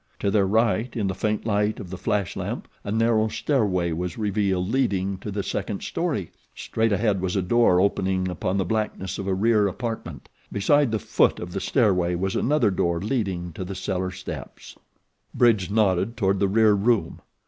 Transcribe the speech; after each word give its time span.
To 0.17 0.31
their 0.31 0.47
right, 0.47 0.95
in 0.97 1.05
the 1.05 1.13
faint 1.13 1.45
light 1.45 1.79
of 1.79 1.91
the 1.91 1.97
flash 1.99 2.35
lamp, 2.35 2.67
a 2.83 2.91
narrow 2.91 3.27
stairway 3.27 3.91
was 3.91 4.17
revealed 4.17 4.67
leading 4.71 5.19
to 5.19 5.29
the 5.29 5.43
second 5.43 5.81
story. 5.83 6.31
Straight 6.55 6.91
ahead 6.91 7.21
was 7.21 7.35
a 7.35 7.41
door 7.43 7.79
opening 7.79 8.27
upon 8.27 8.57
the 8.57 8.65
blackness 8.65 9.19
of 9.19 9.27
a 9.27 9.33
rear 9.35 9.67
apartment. 9.67 10.27
Beside 10.51 10.89
the 10.91 10.97
foot 10.97 11.39
of 11.39 11.51
the 11.51 11.61
stairway 11.61 12.15
was 12.15 12.35
another 12.35 12.71
door 12.71 12.99
leading 12.99 13.53
to 13.53 13.63
the 13.63 13.75
cellar 13.75 14.09
steps. 14.09 14.75
Bridge 15.35 15.69
nodded 15.69 16.17
toward 16.17 16.39
the 16.39 16.47
rear 16.47 16.73
room. 16.73 17.21